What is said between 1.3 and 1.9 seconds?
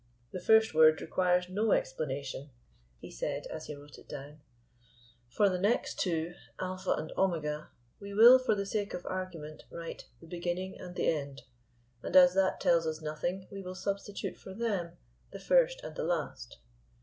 no